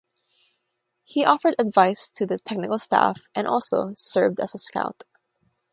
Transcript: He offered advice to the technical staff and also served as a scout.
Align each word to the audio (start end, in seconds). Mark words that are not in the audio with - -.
He 1.03 1.23
offered 1.25 1.53
advice 1.59 2.09
to 2.09 2.25
the 2.25 2.39
technical 2.39 2.79
staff 2.79 3.21
and 3.35 3.45
also 3.45 3.93
served 3.95 4.39
as 4.39 4.55
a 4.55 4.57
scout. 4.57 5.03